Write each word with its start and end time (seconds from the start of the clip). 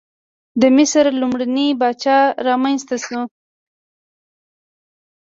د 0.61 0.63
مصر 0.77 1.05
لومړنۍ 1.19 1.67
پاچاهي 1.79 2.35
رامنځته 2.47 2.95
شوه. 3.03 3.21